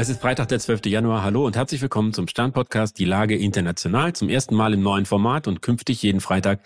Es 0.00 0.08
ist 0.08 0.22
Freitag, 0.22 0.48
der 0.48 0.58
12. 0.58 0.86
Januar. 0.86 1.24
Hallo 1.24 1.44
und 1.44 1.56
herzlich 1.56 1.82
willkommen 1.82 2.14
zum 2.14 2.26
Stern-Podcast 2.26 2.98
Die 2.98 3.04
Lage 3.04 3.36
international. 3.36 4.14
Zum 4.14 4.30
ersten 4.30 4.54
Mal 4.54 4.72
im 4.72 4.82
neuen 4.82 5.04
Format 5.04 5.46
und 5.46 5.60
künftig 5.60 6.02
jeden 6.02 6.22
Freitag 6.22 6.60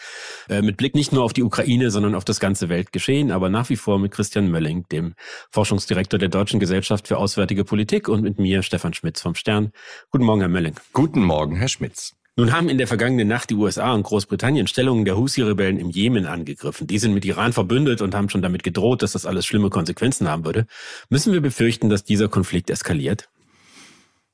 äh, 0.48 0.62
mit 0.62 0.76
Blick 0.76 0.94
nicht 0.94 1.12
nur 1.12 1.24
auf 1.24 1.32
die 1.32 1.42
Ukraine, 1.42 1.90
sondern 1.90 2.14
auf 2.14 2.24
das 2.24 2.38
ganze 2.38 2.68
Weltgeschehen, 2.68 3.32
aber 3.32 3.48
nach 3.48 3.70
wie 3.70 3.76
vor 3.76 3.98
mit 3.98 4.12
Christian 4.12 4.52
Mölling, 4.52 4.86
dem 4.92 5.14
Forschungsdirektor 5.50 6.16
der 6.16 6.28
Deutschen 6.28 6.60
Gesellschaft 6.60 7.08
für 7.08 7.18
Auswärtige 7.18 7.64
Politik 7.64 8.08
und 8.08 8.22
mit 8.22 8.38
mir, 8.38 8.62
Stefan 8.62 8.94
Schmitz 8.94 9.20
vom 9.20 9.34
Stern. 9.34 9.72
Guten 10.12 10.26
Morgen, 10.26 10.42
Herr 10.42 10.48
Mölling. 10.48 10.76
Guten 10.92 11.24
Morgen, 11.24 11.56
Herr 11.56 11.66
Schmitz. 11.66 12.14
Nun 12.36 12.52
haben 12.52 12.68
in 12.68 12.78
der 12.78 12.88
vergangenen 12.88 13.28
Nacht 13.28 13.50
die 13.50 13.54
USA 13.54 13.92
und 13.92 14.02
Großbritannien 14.02 14.66
Stellungen 14.66 15.04
der 15.04 15.16
Husi-Rebellen 15.16 15.78
im 15.78 15.90
Jemen 15.90 16.26
angegriffen. 16.26 16.88
Die 16.88 16.98
sind 16.98 17.14
mit 17.14 17.24
Iran 17.24 17.52
verbündet 17.52 18.02
und 18.02 18.12
haben 18.14 18.28
schon 18.28 18.42
damit 18.42 18.64
gedroht, 18.64 19.02
dass 19.02 19.12
das 19.12 19.24
alles 19.24 19.46
schlimme 19.46 19.70
Konsequenzen 19.70 20.28
haben 20.28 20.44
würde. 20.44 20.66
Müssen 21.10 21.32
wir 21.32 21.40
befürchten, 21.40 21.90
dass 21.90 22.02
dieser 22.02 22.28
Konflikt 22.28 22.70
eskaliert? 22.70 23.28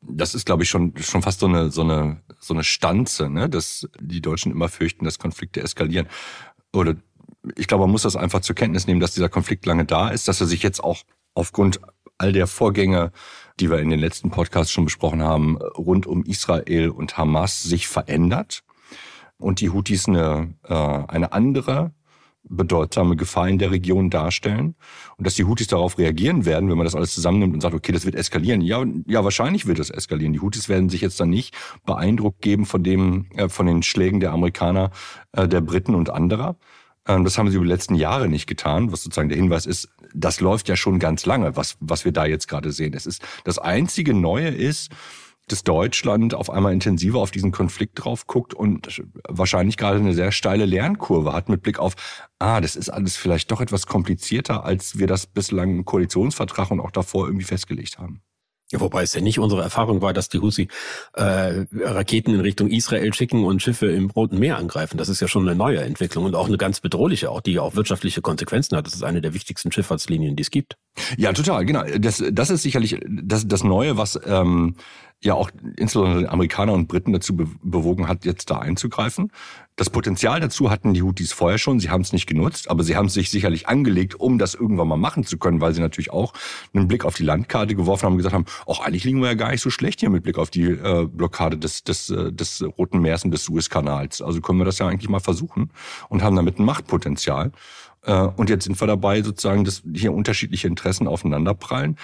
Das 0.01 0.35
ist, 0.35 0.47
glaube 0.47 0.63
ich, 0.63 0.71
schon, 0.71 0.95
schon 0.97 1.21
fast 1.21 1.41
so 1.41 1.47
eine, 1.47 1.71
so 1.71 1.83
eine, 1.83 2.23
so 2.39 2.55
eine 2.55 2.65
Stanze, 2.65 3.29
ne? 3.29 3.51
dass 3.51 3.87
die 4.01 4.23
Deutschen 4.23 4.51
immer 4.51 4.71
fürchten, 4.71 5.05
dass 5.05 5.19
Konflikte 5.19 5.61
eskalieren. 5.61 6.09
Oder 6.73 6.97
ich 7.57 7.67
glaube, 7.67 7.85
man 7.85 7.91
muss 7.91 8.03
das 8.03 8.17
einfach 8.17 8.41
zur 8.41 8.57
Kenntnis 8.57 8.87
nehmen, 8.87 9.01
dass 9.01 9.13
dieser 9.13 9.29
Konflikt 9.29 9.67
lange 9.67 9.85
da 9.85 10.09
ist, 10.09 10.27
dass 10.27 10.41
er 10.41 10.47
sich 10.47 10.63
jetzt 10.63 10.83
auch 10.83 11.03
aufgrund 11.35 11.81
all 12.17 12.33
der 12.33 12.47
Vorgänge 12.47 13.13
die 13.61 13.71
wir 13.71 13.79
in 13.79 13.91
den 13.91 14.01
letzten 14.01 14.31
Podcasts 14.31 14.73
schon 14.73 14.85
besprochen 14.85 15.23
haben, 15.23 15.59
rund 15.59 16.07
um 16.07 16.25
Israel 16.25 16.91
und 16.91 17.19
Hamas 17.19 17.63
sich 17.63 17.89
verändert 17.89 18.63
und 19.39 19.61
die 19.61 19.71
Houthis 19.71 20.09
eine, 20.09 20.55
äh, 20.65 20.75
eine 20.75 21.33
andere 21.33 21.93
bedeutsame 22.43 23.17
Gefahr 23.17 23.49
in 23.49 23.59
der 23.59 23.71
Region 23.71 24.09
darstellen 24.09 24.75
und 25.19 25.27
dass 25.27 25.35
die 25.35 25.45
Houthis 25.45 25.67
darauf 25.67 25.99
reagieren 25.99 26.47
werden, 26.47 26.71
wenn 26.71 26.77
man 26.79 26.87
das 26.87 26.95
alles 26.95 27.15
zusammennimmt 27.15 27.53
und 27.53 27.61
sagt, 27.61 27.75
okay, 27.75 27.93
das 27.93 28.07
wird 28.07 28.15
eskalieren. 28.15 28.63
Ja, 28.63 28.83
ja, 29.07 29.23
wahrscheinlich 29.25 29.67
wird 29.67 29.79
es 29.79 29.91
eskalieren. 29.91 30.33
Die 30.33 30.41
Houthis 30.41 30.69
werden 30.69 30.89
sich 30.89 31.03
jetzt 31.03 31.21
dann 31.21 31.31
nicht 31.31 31.55
beeindruckt 31.85 32.41
geben 32.41 32.65
von 32.65 32.83
dem, 32.83 33.27
äh, 33.37 33.49
von 33.49 33.67
den 33.67 33.83
Schlägen 33.83 34.21
der 34.21 34.33
Amerikaner, 34.33 34.91
äh, 35.33 35.47
der 35.47 35.61
Briten 35.61 35.95
und 35.95 36.09
anderer. 36.09 36.57
Ähm, 37.07 37.25
das 37.25 37.37
haben 37.37 37.51
sie 37.51 37.57
über 37.57 37.65
die 37.65 37.73
letzten 37.73 37.95
Jahre 37.95 38.29
nicht 38.29 38.47
getan, 38.47 38.91
was 38.91 39.03
sozusagen 39.03 39.29
der 39.29 39.39
Hinweis 39.39 39.67
ist, 39.67 39.89
das 40.15 40.41
läuft 40.41 40.69
ja 40.69 40.77
schon 40.77 40.99
ganz 40.99 41.27
lange, 41.27 41.57
was, 41.57 41.77
was 41.81 42.05
wir 42.05 42.13
da 42.13 42.27
jetzt 42.27 42.49
gerade 42.49 42.73
sehen. 42.73 42.95
Es 42.95 43.07
ist, 43.07 43.23
das 43.45 43.59
einzige 43.59 44.15
Neue 44.15 44.49
ist, 44.49 44.91
dass 45.49 45.65
Deutschland 45.65 46.35
auf 46.35 46.49
einmal 46.51 46.73
intensiver 46.73 47.19
auf 47.19 47.31
diesen 47.31 47.51
Konflikt 47.51 48.05
drauf 48.05 48.27
guckt 48.27 48.55
und 48.55 49.03
wahrscheinlich 49.29 49.77
gerade 49.77 49.99
eine 49.99 50.15
sehr 50.15 50.33
steile 50.33 50.65
Lernkurve 50.65 51.33
hat 51.33 51.49
mit 51.49 51.63
Blick 51.63 51.79
auf, 51.79 51.95
ah, 52.39 52.61
das 52.61 52.77
ist 52.77 52.89
alles 52.89 53.17
vielleicht 53.17 53.51
doch 53.51 53.61
etwas 53.61 53.87
komplizierter, 53.87 54.65
als 54.65 54.99
wir 54.99 55.07
das 55.07 55.27
bislang 55.27 55.71
im 55.71 55.85
Koalitionsvertrag 55.85 56.71
und 56.71 56.81
auch 56.81 56.93
davor 56.93 57.27
irgendwie 57.27 57.47
festgelegt 57.47 57.99
haben. 57.99 58.23
Wobei 58.73 59.03
es 59.03 59.15
ja 59.15 59.21
nicht 59.21 59.39
unsere 59.39 59.63
Erfahrung 59.63 60.01
war, 60.01 60.13
dass 60.13 60.29
die 60.29 60.39
Husi 60.39 60.69
äh, 61.15 61.65
Raketen 61.73 62.35
in 62.35 62.41
Richtung 62.41 62.69
Israel 62.69 63.13
schicken 63.15 63.45
und 63.45 63.63
Schiffe 63.63 63.87
im 63.87 64.11
Roten 64.11 64.39
Meer 64.39 64.59
angreifen. 64.59 64.97
Das 64.97 65.09
ist 65.09 65.21
ja 65.21 65.29
schon 65.29 65.49
eine 65.49 65.57
neue 65.57 65.81
Entwicklung 65.81 66.25
und 66.25 66.35
auch 66.35 66.47
eine 66.47 66.57
ganz 66.57 66.81
bedrohliche, 66.81 67.31
auch 67.31 67.41
die 67.41 67.59
auch 67.59 67.75
wirtschaftliche 67.75 68.23
Konsequenzen 68.23 68.77
hat. 68.77 68.87
Das 68.87 68.95
ist 68.95 69.03
eine 69.03 69.21
der 69.21 69.35
wichtigsten 69.35 69.73
Schifffahrtslinien, 69.73 70.37
die 70.37 70.43
es 70.43 70.51
gibt. 70.51 70.77
Ja, 71.17 71.33
total, 71.33 71.65
genau. 71.65 71.83
Das, 71.99 72.23
das 72.31 72.51
ist 72.51 72.63
sicherlich 72.63 72.99
das, 73.07 73.47
das 73.49 73.65
Neue, 73.65 73.97
was 73.97 74.19
ähm, 74.25 74.77
ja 75.23 75.35
auch 75.35 75.51
insbesondere 75.77 76.31
Amerikaner 76.31 76.73
und 76.73 76.89
Briten 76.89 77.13
dazu 77.13 77.37
bewogen 77.37 78.09
hat, 78.09 78.25
jetzt 78.25 78.51
da 78.51 78.59
einzugreifen. 78.59 79.31
Das 79.77 79.91
Potenzial 79.91 80.41
dazu 80.41 80.71
hatten 80.71 80.95
die 80.95 81.03
Houthis 81.03 81.33
vorher 81.33 81.59
schon, 81.59 81.81
sie 81.81 81.91
haben 81.91 82.03
es 82.03 82.13
nicht 82.13 82.27
genutzt, 82.27 82.71
aber 82.71 82.85
sie 82.85 82.97
haben 82.97 83.07
es 83.07 83.15
sich 83.15 83.31
sicherlich 83.31 83.69
angelegt, 83.69 84.15
um 84.19 84.39
das 84.39 84.55
irgendwann 84.55 84.89
mal 84.89 84.97
machen 84.97 85.25
zu 85.25 85.39
können, 85.39 85.61
weil 85.61 85.75
sie 85.75 85.81
natürlich 85.81 86.11
auch 86.11 86.33
einen 86.75 86.89
Blick 86.89 87.05
auf 87.05 87.15
die 87.15 87.23
Landkarte 87.23 87.75
geworfen 87.75 88.05
haben 88.05 88.13
und 88.13 88.19
gesagt 88.19 88.35
haben, 88.35 88.47
auch 88.67 88.81
eigentlich 88.81 89.05
liegen 89.05 89.21
wir 89.21 89.29
ja 89.29 89.35
gar 89.35 89.51
nicht 89.51 89.63
so 89.63 89.71
schlecht 89.71 90.01
hier 90.01 90.11
mit 90.11 90.23
Blick 90.23 90.39
auf 90.39 90.51
die 90.51 90.65
äh, 90.65 91.07
Blockade 91.07 91.59
des, 91.59 91.85
des, 91.85 92.11
äh, 92.11 92.33
des 92.33 92.63
Roten 92.79 93.01
Meers 93.01 93.25
und 93.25 93.31
des 93.31 93.45
Suezkanals. 93.45 94.23
Also 94.23 94.41
können 94.41 94.59
wir 94.59 94.65
das 94.65 94.79
ja 94.79 94.89
eigentlich 94.89 95.09
mal 95.09 95.21
versuchen 95.21 95.71
und 96.09 96.23
haben 96.23 96.37
damit 96.37 96.59
ein 96.59 96.65
Machtpotenzial. 96.65 97.53
Äh, 98.03 98.13
und 98.37 98.51
jetzt 98.51 98.65
sind 98.65 98.81
wir 98.81 98.87
dabei, 98.87 99.23
sozusagen, 99.23 99.65
dass 99.65 99.83
hier 99.95 100.13
unterschiedliche 100.13 100.69
Interessen 100.69 101.07
aufeinanderprallen. 101.07 101.97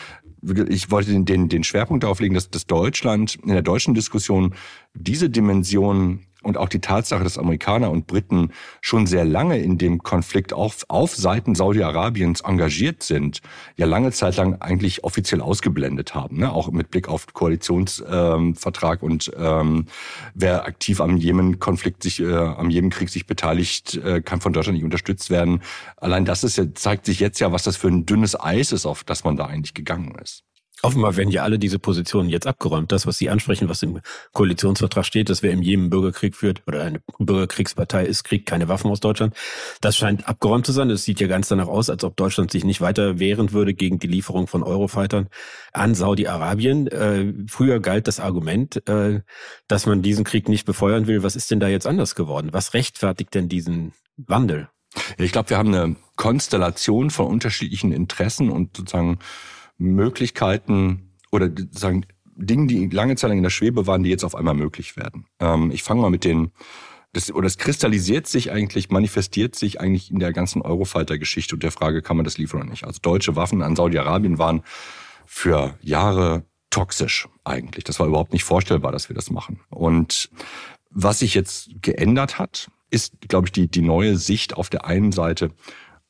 Ich 0.69 0.91
wollte 0.91 1.11
den, 1.11 1.25
den, 1.25 1.49
den 1.49 1.65
Schwerpunkt 1.65 2.05
darauf 2.05 2.21
legen, 2.21 2.35
dass, 2.35 2.51
dass 2.51 2.67
Deutschland 2.67 3.37
in 3.37 3.49
der 3.49 3.63
deutschen 3.63 3.95
Diskussion 3.95 4.55
diese 4.95 5.31
Dimension 5.31 6.21
und 6.47 6.57
auch 6.57 6.69
die 6.69 6.81
Tatsache, 6.81 7.25
dass 7.25 7.39
Amerikaner 7.39 7.91
und 7.91 8.07
Briten 8.07 8.53
schon 8.81 9.07
sehr 9.07 9.25
lange 9.25 9.59
in 9.59 9.79
dem 9.79 10.03
Konflikt 10.03 10.53
auf, 10.53 10.85
auf 10.89 11.15
Seiten 11.15 11.55
Saudi-Arabiens 11.55 12.43
engagiert 12.43 13.03
sind, 13.03 13.41
ja 13.77 13.87
lange 13.87 14.13
Zeit 14.13 14.37
lang 14.37 14.61
eigentlich 14.61 15.03
offiziell 15.05 15.41
ausgeblendet 15.41 16.15
haben. 16.15 16.39
Ne? 16.39 16.53
Auch 16.53 16.71
mit 16.71 16.91
Blick 16.91 17.09
auf 17.09 17.27
Koalitionsvertrag 17.35 19.03
ähm, 19.03 19.09
und 19.09 19.33
ähm, 19.37 19.87
wer 20.35 20.67
aktiv 20.67 21.01
am 21.01 21.17
Jemen-Konflikt 21.17 22.03
sich, 22.05 22.21
äh, 22.21 22.33
am 22.33 22.71
Jemen-Krieg 22.71 23.09
sich 23.09 23.27
beteiligt, 23.27 23.97
äh, 23.97 24.23
kann 24.23 24.41
von 24.41 24.53
Deutschland 24.53 24.77
nicht 24.77 24.85
unterstützt 24.85 25.31
werden. 25.31 25.63
Allein 25.97 26.25
das 26.25 26.45
ist 26.45 26.57
ja, 26.57 26.73
zeigt 26.75 27.07
sich 27.07 27.19
jetzt 27.19 27.41
ja, 27.41 27.51
was 27.51 27.65
das 27.65 27.77
für 27.77 27.89
ein 27.89 28.07
dünnes 28.07 28.39
Eis 28.39 28.71
ist, 28.71 28.87
auf 28.87 29.03
das 29.03 29.25
man 29.25 29.37
da 29.37 29.47
eigentlich 29.47 29.75
gegangen 29.75 30.15
ist. 30.23 30.45
Offenbar 30.83 31.17
werden 31.17 31.31
ja 31.31 31.43
alle 31.43 31.59
diese 31.59 31.79
Positionen 31.79 32.29
jetzt 32.29 32.47
abgeräumt. 32.47 32.93
Das, 32.93 33.07
was 33.07 33.17
Sie 33.17 33.31
ansprechen, 33.31 33.69
was 33.69 33.83
im 33.83 34.01
Koalitionsvertrag 34.33 35.07
steht, 35.07 35.31
dass 35.31 35.43
wer 35.43 35.53
im 35.53 35.63
Jemen 35.63 35.89
Bürgerkrieg 35.89 36.37
führt 36.37 36.63
oder 36.67 36.83
eine 36.83 37.01
Bürgerkriegspartei 37.19 38.05
ist, 38.05 38.25
kriegt 38.25 38.47
keine 38.47 38.69
Waffen 38.69 38.91
aus 38.91 39.01
Deutschland. 39.01 39.35
Das 39.81 39.97
scheint 39.97 40.29
abgeräumt 40.29 40.67
zu 40.67 40.73
sein. 40.73 40.91
Es 40.91 41.05
sieht 41.05 41.19
ja 41.21 41.29
ganz 41.29 41.49
danach 41.49 41.69
aus, 41.69 41.89
als 41.89 42.05
ob 42.05 42.17
Deutschland 42.17 42.51
sich 42.51 42.65
nicht 42.65 42.83
weiter 42.83 43.19
wehren 43.19 43.53
würde 43.53 43.73
gegen 43.73 43.99
die 43.99 44.07
Lieferung 44.07 44.47
von 44.49 44.63
Eurofightern 44.63 45.29
an 45.73 45.95
Saudi-Arabien. 45.95 46.89
Äh, 46.89 47.33
früher 47.49 47.81
galt 47.81 48.07
das 48.07 48.21
Argument, 48.21 48.87
äh, 48.87 49.23
dass 49.69 49.87
man 49.87 50.03
diesen 50.03 50.25
Krieg 50.25 50.49
nicht 50.49 50.67
befeuern 50.67 51.07
will. 51.07 51.23
Was 51.23 51.37
ist 51.37 51.51
denn 51.51 51.61
da 51.61 51.69
jetzt 51.69 51.87
anders 51.87 52.15
geworden? 52.15 52.51
Was 52.53 52.75
rechtfertigt 52.75 53.35
denn 53.35 53.49
diesen 53.49 53.93
Wandel? 54.19 54.69
Ich 55.19 55.33
glaube, 55.33 55.51
wir 55.51 55.59
haben 55.59 55.75
eine 55.75 55.97
Konstellation 56.17 57.11
von 57.11 57.27
unterschiedlichen 57.27 57.93
Interessen 57.93 58.51
und 58.51 58.77
sozusagen 58.77 59.19
Möglichkeiten 59.79 61.13
oder 61.31 61.51
sagen 61.71 62.07
Dinge, 62.37 62.67
die 62.67 62.89
lange 62.89 63.17
Zeit 63.17 63.29
lang 63.29 63.39
in 63.39 63.43
der 63.43 63.51
Schwebe 63.51 63.87
waren, 63.87 64.03
die 64.03 64.11
jetzt 64.11 64.25
auf 64.25 64.35
einmal 64.35 64.55
möglich 64.55 64.97
werden. 64.97 65.27
Ähm, 65.41 65.71
ich 65.71 65.83
fange 65.83 66.03
mal 66.03 66.11
mit 66.11 66.25
den 66.25 66.53
das, 67.13 67.33
oder 67.33 67.47
es 67.47 67.57
kristallisiert 67.57 68.27
sich 68.27 68.53
eigentlich, 68.53 68.91
manifestiert 68.91 69.57
sich 69.57 69.81
eigentlich 69.81 70.11
in 70.11 70.19
der 70.19 70.35
ganzen 70.35 70.61
Eurofighter-Geschichte 70.61 71.55
und 71.55 71.63
der 71.63 71.73
Frage, 71.73 72.03
kann 72.03 72.17
man 72.17 72.25
das 72.25 72.37
liefern 72.37 72.61
oder 72.61 72.71
nicht. 72.71 72.85
Also 72.85 72.99
deutsche 73.01 73.37
Waffen 73.37 73.63
an 73.63 73.75
Saudi-Arabien 73.75 74.39
waren 74.39 74.63
für 75.25 75.79
Jahre 75.81 76.45
toxisch 76.69 77.27
eigentlich. 77.43 77.85
Das 77.85 77.99
war 78.01 78.07
überhaupt 78.07 78.35
nicht 78.35 78.45
vorstellbar, 78.45 78.93
dass 78.93 79.09
wir 79.09 79.17
das 79.17 79.31
machen. 79.31 79.61
Und 79.71 80.29
was 80.91 81.21
sich 81.21 81.35
jetzt 81.35 81.71
geändert 81.81 82.39
hat, 82.39 82.71
ist, 82.91 83.15
glaube 83.29 83.47
ich, 83.47 83.53
die, 83.53 83.69
die 83.69 83.83
neue 83.83 84.17
Sicht 84.17 84.55
auf 84.55 84.69
der 84.69 84.85
einen 84.85 85.13
Seite 85.13 85.53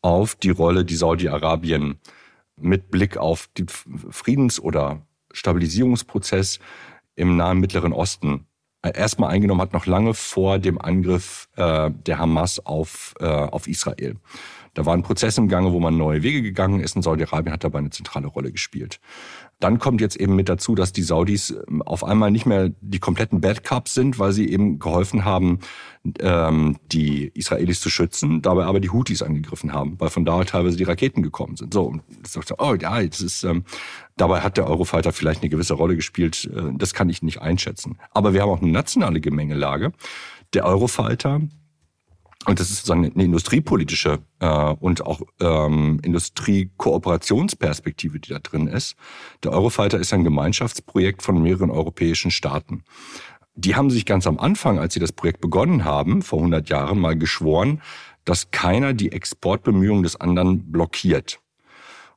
auf 0.02 0.34
die 0.34 0.50
Rolle, 0.50 0.84
die 0.84 0.96
Saudi-Arabien 0.96 2.00
mit 2.56 2.90
Blick 2.90 3.16
auf 3.16 3.48
den 3.58 3.68
Friedens- 3.68 4.60
oder 4.60 5.02
Stabilisierungsprozess 5.32 6.58
im 7.14 7.36
nahen 7.36 7.60
Mittleren 7.60 7.92
Osten 7.92 8.46
äh, 8.82 8.96
erstmal 8.96 9.30
eingenommen 9.30 9.60
hat, 9.60 9.72
noch 9.72 9.86
lange 9.86 10.14
vor 10.14 10.58
dem 10.58 10.80
Angriff 10.80 11.48
äh, 11.56 11.90
der 11.90 12.18
Hamas 12.18 12.64
auf, 12.64 13.14
äh, 13.20 13.26
auf 13.26 13.68
Israel. 13.68 14.16
Da 14.74 14.84
war 14.84 14.94
ein 14.94 15.02
Prozess 15.02 15.38
im 15.38 15.48
Gange, 15.48 15.72
wo 15.72 15.80
man 15.80 15.96
neue 15.96 16.22
Wege 16.22 16.42
gegangen 16.42 16.80
ist 16.80 16.96
und 16.96 17.02
Saudi-Arabien 17.02 17.52
hat 17.52 17.64
dabei 17.64 17.78
eine 17.78 17.90
zentrale 17.90 18.26
Rolle 18.26 18.52
gespielt. 18.52 19.00
Dann 19.58 19.78
kommt 19.78 20.02
jetzt 20.02 20.16
eben 20.16 20.36
mit 20.36 20.50
dazu, 20.50 20.74
dass 20.74 20.92
die 20.92 21.02
Saudis 21.02 21.56
ähm, 21.68 21.80
auf 21.82 22.04
einmal 22.04 22.30
nicht 22.30 22.44
mehr 22.44 22.70
die 22.80 22.98
kompletten 22.98 23.40
Bad 23.40 23.64
Cups 23.64 23.94
sind, 23.94 24.18
weil 24.18 24.32
sie 24.32 24.50
eben 24.50 24.78
geholfen 24.78 25.24
haben, 25.24 25.60
ähm, 26.20 26.76
die 26.92 27.30
Israelis 27.34 27.80
zu 27.80 27.88
schützen, 27.88 28.42
dabei 28.42 28.64
aber 28.66 28.80
die 28.80 28.90
Houthis 28.90 29.22
angegriffen 29.22 29.72
haben, 29.72 29.98
weil 29.98 30.10
von 30.10 30.26
da 30.26 30.44
teilweise 30.44 30.76
die 30.76 30.84
Raketen 30.84 31.22
gekommen 31.22 31.56
sind. 31.56 31.72
So, 31.72 31.84
und 31.84 32.02
sagt 32.26 32.52
oh 32.58 32.74
ja, 32.74 33.00
jetzt 33.00 33.20
ist, 33.20 33.44
ähm, 33.44 33.64
dabei 34.16 34.40
hat 34.40 34.58
der 34.58 34.66
Eurofighter 34.66 35.12
vielleicht 35.12 35.42
eine 35.42 35.48
gewisse 35.50 35.74
Rolle 35.74 35.96
gespielt. 35.96 36.50
Äh, 36.54 36.72
das 36.76 36.92
kann 36.92 37.08
ich 37.08 37.22
nicht 37.22 37.40
einschätzen. 37.40 37.98
Aber 38.10 38.34
wir 38.34 38.42
haben 38.42 38.50
auch 38.50 38.62
eine 38.62 38.70
nationale 38.70 39.20
Gemengelage. 39.20 39.92
Der 40.52 40.66
Eurofighter 40.66 41.40
und 42.46 42.60
das 42.60 42.70
ist 42.70 42.76
sozusagen 42.76 43.12
eine 43.12 43.24
industriepolitische 43.24 44.20
äh, 44.38 44.72
und 44.74 45.04
auch 45.04 45.22
ähm, 45.40 45.98
Industriekooperationsperspektive, 46.02 48.20
die 48.20 48.30
da 48.30 48.38
drin 48.38 48.68
ist. 48.68 48.94
Der 49.42 49.50
Eurofighter 49.52 49.98
ist 49.98 50.12
ein 50.12 50.22
Gemeinschaftsprojekt 50.24 51.22
von 51.22 51.42
mehreren 51.42 51.70
europäischen 51.70 52.30
Staaten. 52.30 52.84
Die 53.56 53.74
haben 53.74 53.90
sich 53.90 54.06
ganz 54.06 54.28
am 54.28 54.38
Anfang, 54.38 54.78
als 54.78 54.94
sie 54.94 55.00
das 55.00 55.12
Projekt 55.12 55.40
begonnen 55.40 55.84
haben, 55.84 56.22
vor 56.22 56.38
100 56.38 56.68
Jahren 56.68 57.00
mal 57.00 57.16
geschworen, 57.16 57.82
dass 58.24 58.50
keiner 58.50 58.92
die 58.92 59.12
Exportbemühungen 59.12 60.02
des 60.02 60.20
anderen 60.20 60.70
blockiert. 60.70 61.40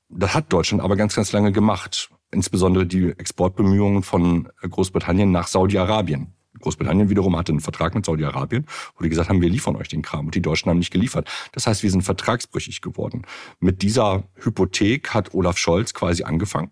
Das 0.10 0.34
hat 0.34 0.52
Deutschland 0.54 0.84
aber 0.84 0.96
ganz, 0.96 1.16
ganz 1.16 1.32
lange 1.32 1.52
gemacht. 1.52 2.10
Insbesondere 2.32 2.86
die 2.86 3.10
Exportbemühungen 3.10 4.04
von 4.04 4.50
Großbritannien 4.62 5.32
nach 5.32 5.48
Saudi-Arabien. 5.48 6.34
Großbritannien 6.60 7.10
wiederum 7.10 7.36
hatte 7.38 7.52
einen 7.52 7.62
Vertrag 7.62 7.96
mit 7.96 8.06
Saudi-Arabien, 8.06 8.66
wo 8.96 9.04
die 9.04 9.10
gesagt 9.10 9.30
haben, 9.30 9.42
wir 9.42 9.50
liefern 9.50 9.76
euch 9.76 9.88
den 9.88 10.02
Kram. 10.02 10.28
Und 10.28 10.36
die 10.36 10.42
Deutschen 10.42 10.70
haben 10.70 10.80
nicht 10.80 10.92
geliefert. 10.92 11.30
Das 11.52 11.68
heißt, 11.68 11.84
wir 11.84 11.92
sind 11.92 12.02
vertragsbrüchig 12.02 12.82
geworden. 12.82 13.24
Mit 13.60 13.82
dieser 13.82 14.24
Hypothek 14.36 15.14
hat 15.14 15.34
Olaf 15.34 15.58
Scholz 15.58 15.94
quasi 15.94 16.24
angefangen. 16.24 16.72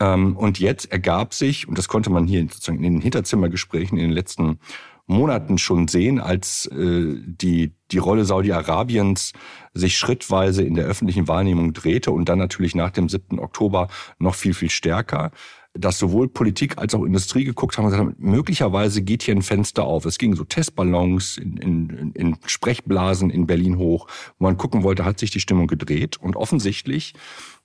Ähm, 0.00 0.36
und 0.36 0.58
jetzt 0.58 0.90
ergab 0.90 1.34
sich, 1.34 1.68
und 1.68 1.78
das 1.78 1.88
konnte 1.88 2.10
man 2.10 2.26
hier 2.26 2.42
sozusagen 2.42 2.82
in 2.82 2.94
den 2.94 3.00
Hinterzimmergesprächen 3.00 3.98
in 3.98 4.08
den 4.08 4.12
letzten 4.12 4.58
Monaten 5.06 5.58
schon 5.58 5.86
sehen, 5.86 6.18
als 6.18 6.66
äh, 6.66 7.16
die, 7.18 7.74
die 7.90 7.98
Rolle 7.98 8.24
Saudi-Arabiens 8.24 9.32
sich 9.74 9.98
schrittweise 9.98 10.62
in 10.62 10.74
der 10.74 10.86
öffentlichen 10.86 11.28
Wahrnehmung 11.28 11.74
drehte 11.74 12.10
und 12.10 12.28
dann 12.28 12.38
natürlich 12.38 12.74
nach 12.74 12.90
dem 12.90 13.08
7. 13.08 13.38
Oktober 13.38 13.88
noch 14.18 14.34
viel, 14.34 14.54
viel 14.54 14.70
stärker, 14.70 15.30
dass 15.76 15.98
sowohl 15.98 16.28
Politik 16.28 16.78
als 16.78 16.94
auch 16.94 17.02
Industrie 17.02 17.44
geguckt 17.44 17.76
haben 17.76 17.84
und 17.84 17.90
gesagt 17.90 18.08
haben, 18.08 18.16
möglicherweise 18.18 19.02
geht 19.02 19.24
hier 19.24 19.34
ein 19.34 19.42
Fenster 19.42 19.84
auf. 19.84 20.04
Es 20.04 20.18
ging 20.18 20.36
so 20.36 20.44
Testballons 20.44 21.36
in, 21.36 21.56
in, 21.56 22.12
in 22.12 22.36
Sprechblasen 22.46 23.28
in 23.28 23.46
Berlin 23.46 23.76
hoch, 23.76 24.06
wo 24.38 24.44
man 24.44 24.56
gucken 24.56 24.84
wollte, 24.84 25.04
hat 25.04 25.18
sich 25.18 25.32
die 25.32 25.40
Stimmung 25.40 25.66
gedreht. 25.66 26.16
Und 26.16 26.36
offensichtlich 26.36 27.14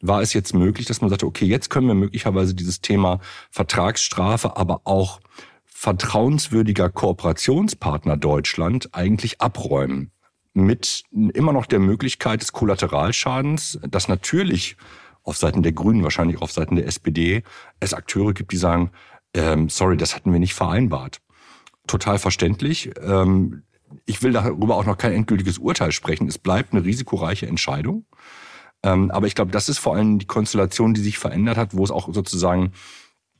war 0.02 0.22
es 0.22 0.34
jetzt 0.34 0.56
möglich, 0.56 0.88
dass 0.88 1.02
man 1.02 1.12
sagte, 1.12 1.28
okay, 1.28 1.46
jetzt 1.46 1.70
können 1.70 1.88
wir 1.88 1.94
möglicherweise 1.94 2.56
dieses 2.56 2.82
Thema 2.82 3.20
Vertragsstrafe, 3.52 4.58
aber 4.58 4.82
auch 4.86 5.20
vertrauenswürdiger 5.66 6.90
Kooperationspartner 6.90 8.18
Deutschland 8.18 8.90
eigentlich 8.94 9.40
abräumen. 9.40 10.12
Mit 10.54 11.04
immer 11.12 11.54
noch 11.54 11.68
der 11.68 11.80
Möglichkeit 11.80 12.42
des 12.42 12.54
Kollateralschadens, 12.54 13.80
dass 13.88 14.08
natürlich 14.08 14.78
auf 15.24 15.38
Seiten 15.38 15.64
der 15.64 15.72
Grünen, 15.72 16.04
wahrscheinlich 16.04 16.42
auf 16.42 16.52
Seiten 16.52 16.76
der 16.76 16.88
SPD, 16.88 17.44
es 17.80 17.94
Akteure 17.94 18.34
gibt, 18.34 18.52
die 18.52 18.58
sagen, 18.58 18.92
ähm, 19.34 19.70
sorry, 19.70 19.98
das 19.98 20.16
hatten 20.16 20.32
wir 20.32 20.40
nicht 20.40 20.54
vereinbart. 20.54 21.22
Total 21.88 22.20
verständlich. 22.20 22.92
Ähm, 23.02 23.64
ich 24.06 24.22
will 24.22 24.32
darüber 24.32 24.76
auch 24.76 24.86
noch 24.86 24.98
kein 24.98 25.14
endgültiges 25.14 25.58
Urteil 25.58 25.92
sprechen. 25.92 26.28
Es 26.28 26.38
bleibt 26.38 26.74
eine 26.74 26.84
risikoreiche 26.84 27.48
Entscheidung. 27.48 28.06
Ähm, 28.84 29.12
aber 29.12 29.28
ich 29.28 29.36
glaube, 29.36 29.52
das 29.52 29.70
ist 29.70 29.78
vor 29.78 29.96
allem 29.96 30.20
die 30.20 30.28
Konstellation, 30.28 30.94
die 30.94 31.02
sich 31.02 31.18
verändert 31.18 31.58
hat, 31.58 31.76
wo 31.76 31.84
es 31.84 31.92
auch 31.92 32.14
sozusagen 32.14 32.72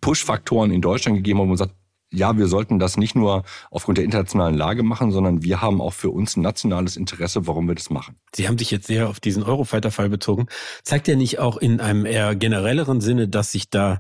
Push-Faktoren 0.02 0.72
in 0.72 0.82
Deutschland 0.82 1.18
gegeben 1.18 1.40
hat, 1.40 1.44
wo 1.44 1.50
man 1.50 1.58
sagt, 1.58 1.76
ja, 2.12 2.38
wir 2.38 2.48
sollten 2.48 2.80
das 2.80 2.98
nicht 2.98 3.16
nur 3.16 3.44
aufgrund 3.70 3.98
der 3.98 4.06
internationalen 4.06 4.56
Lage 4.56 4.84
machen, 4.84 5.12
sondern 5.12 5.44
wir 5.44 5.62
haben 5.62 5.82
auch 5.82 5.94
für 5.94 6.10
uns 6.10 6.36
ein 6.36 6.42
nationales 6.42 6.98
Interesse, 6.98 7.46
warum 7.48 7.68
wir 7.68 7.76
das 7.76 7.90
machen. 7.90 8.16
Sie 8.34 8.48
haben 8.48 8.58
sich 8.58 8.72
jetzt 8.72 8.88
sehr 8.88 9.10
auf 9.10 9.20
diesen 9.20 9.44
Eurofighter-Fall 9.44 10.10
bezogen. 10.10 10.48
Zeigt 10.84 11.08
er 11.08 11.16
nicht 11.16 11.40
auch 11.40 11.58
in 11.58 11.80
einem 11.80 12.06
eher 12.06 12.36
generelleren 12.36 13.02
Sinne, 13.02 13.28
dass 13.28 13.52
sich 13.52 13.70
da 13.70 14.00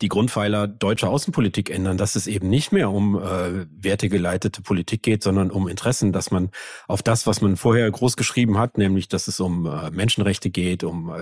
die 0.00 0.08
Grundpfeiler 0.08 0.66
deutscher 0.66 1.08
Außenpolitik 1.08 1.70
ändern, 1.70 1.96
dass 1.96 2.16
es 2.16 2.26
eben 2.26 2.48
nicht 2.48 2.72
mehr 2.72 2.90
um 2.90 3.16
äh, 3.16 3.66
wertegeleitete 3.70 4.62
Politik 4.62 5.02
geht, 5.02 5.22
sondern 5.22 5.50
um 5.50 5.68
Interessen, 5.68 6.12
dass 6.12 6.30
man 6.30 6.50
auf 6.86 7.02
das, 7.02 7.26
was 7.26 7.40
man 7.40 7.56
vorher 7.56 7.90
groß 7.90 8.16
geschrieben 8.16 8.58
hat, 8.58 8.78
nämlich 8.78 9.08
dass 9.08 9.28
es 9.28 9.40
um 9.40 9.66
äh, 9.66 9.90
Menschenrechte 9.90 10.50
geht, 10.50 10.84
um, 10.84 11.10
äh, 11.10 11.18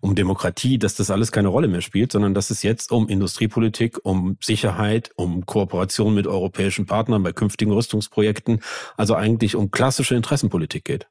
um 0.00 0.14
Demokratie, 0.14 0.78
dass 0.78 0.94
das 0.94 1.10
alles 1.10 1.32
keine 1.32 1.48
Rolle 1.48 1.68
mehr 1.68 1.82
spielt, 1.82 2.12
sondern 2.12 2.34
dass 2.34 2.50
es 2.50 2.62
jetzt 2.62 2.92
um 2.92 3.08
Industriepolitik, 3.08 3.98
um 4.02 4.36
Sicherheit, 4.42 5.10
um 5.16 5.44
Kooperation 5.44 6.14
mit 6.14 6.26
europäischen 6.26 6.86
Partnern 6.86 7.22
bei 7.22 7.32
künftigen 7.32 7.72
Rüstungsprojekten, 7.72 8.60
also 8.96 9.14
eigentlich 9.14 9.56
um 9.56 9.70
klassische 9.70 10.14
Interessenpolitik 10.14 10.84
geht. 10.84 11.08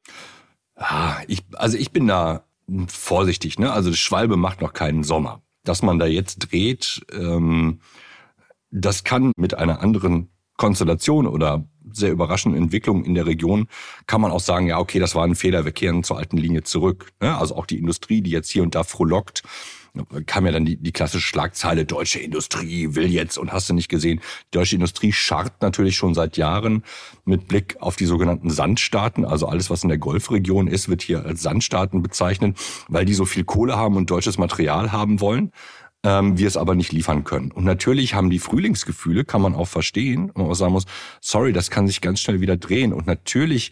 Ah, 0.76 1.18
ich, 1.28 1.44
also 1.54 1.78
ich 1.78 1.92
bin 1.92 2.08
da 2.08 2.46
vorsichtig, 2.88 3.58
ne? 3.60 3.72
Also 3.72 3.94
Schwalbe 3.94 4.38
macht 4.38 4.62
noch 4.62 4.74
keinen 4.74 5.04
Sommer 5.04 5.42
dass 5.68 5.82
man 5.82 6.00
da 6.00 6.06
jetzt 6.06 6.52
dreht, 6.52 7.06
ähm, 7.12 7.80
das 8.72 9.04
kann 9.04 9.32
mit 9.38 9.54
einer 9.54 9.82
anderen 9.82 10.30
Konstellation 10.58 11.28
oder 11.28 11.68
sehr 11.92 12.12
überraschenden 12.12 12.62
Entwicklung 12.62 13.06
in 13.06 13.14
der 13.14 13.26
Region, 13.26 13.68
kann 14.08 14.22
man 14.22 14.32
auch 14.32 14.40
sagen, 14.40 14.68
ja, 14.68 14.80
okay, 14.80 15.00
das 15.00 15.16
war 15.16 15.24
ein 15.24 15.36
Fehler, 15.36 15.66
wir 15.66 15.72
kehren 15.72 16.04
zur 16.04 16.18
alten 16.18 16.38
Linie 16.38 16.64
zurück. 16.64 17.12
Ne? 17.22 17.38
Also 17.38 17.56
auch 17.56 17.66
die 17.66 17.78
Industrie, 17.78 18.22
die 18.22 18.32
jetzt 18.32 18.50
hier 18.50 18.64
und 18.64 18.76
da 18.76 18.84
frohlockt, 18.84 19.44
kam 20.26 20.46
ja 20.46 20.52
dann 20.52 20.66
die, 20.66 20.78
die 20.78 20.92
klassische 20.92 21.28
Schlagzeile, 21.28 21.86
deutsche 21.86 22.20
Industrie 22.20 22.96
will 22.96 23.12
jetzt 23.12 23.38
und 23.38 23.52
hast 23.52 23.70
du 23.70 23.74
nicht 23.74 23.90
gesehen. 23.90 24.20
Die 24.54 24.58
deutsche 24.58 24.76
Industrie 24.76 25.12
scharrt 25.12 25.62
natürlich 25.62 25.96
schon 25.96 26.14
seit 26.14 26.38
Jahren 26.38 26.84
mit 27.26 27.48
Blick 27.48 27.78
auf 27.80 27.96
die 27.96 28.06
sogenannten 28.06 28.50
Sandstaaten. 28.50 29.26
Also 29.26 29.48
alles, 29.48 29.70
was 29.70 29.84
in 29.84 29.90
der 29.90 29.98
Golfregion 29.98 30.68
ist, 30.68 30.90
wird 30.90 31.02
hier 31.02 31.26
als 31.26 31.42
Sandstaaten 31.42 32.02
bezeichnet, 32.02 32.58
weil 32.88 33.06
die 33.06 33.14
so 33.14 33.26
viel 33.26 33.44
Kohle 33.44 33.78
haben 33.78 33.96
und 33.96 34.10
deutsches 34.10 34.38
Material 34.38 34.92
haben 34.92 35.20
wollen 35.20 35.52
ähm, 36.04 36.38
wir 36.38 36.48
es 36.48 36.58
aber 36.58 36.76
nicht 36.76 36.92
liefern 36.92 37.24
können. 37.24 37.52
Und 37.52 37.64
natürlich 37.66 38.14
haben 38.14 38.30
die 38.30 38.40
Frühlingsgefühle, 38.40 39.26
kann 39.26 39.42
man 39.42 39.56
auch 39.56 39.68
verstehen, 39.68 40.30
und 40.30 40.38
man 40.38 40.48
auch 40.48 40.56
sagen 40.56 40.74
muss, 40.74 40.86
sorry, 41.22 41.54
das 41.54 41.70
kann 41.70 41.88
sich 41.88 42.02
ganz 42.02 42.22
schnell 42.22 42.40
wieder 42.40 42.58
drehen. 42.58 42.94
Und 42.94 43.08
natürlich 43.08 43.72